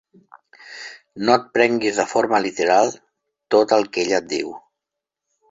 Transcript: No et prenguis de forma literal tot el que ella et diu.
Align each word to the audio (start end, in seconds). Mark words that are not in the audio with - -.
No 1.27 1.35
et 1.39 1.45
prenguis 1.57 1.99
de 1.99 2.05
forma 2.13 2.39
literal 2.47 2.91
tot 3.57 3.77
el 3.79 3.87
que 3.93 4.03
ella 4.07 4.19
et 4.25 4.29
diu. 4.35 4.51